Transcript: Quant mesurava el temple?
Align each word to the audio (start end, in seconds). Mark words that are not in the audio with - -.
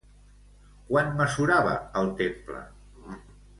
Quant 0.87 1.11
mesurava 1.19 1.77
el 2.03 2.11
temple? 2.25 2.65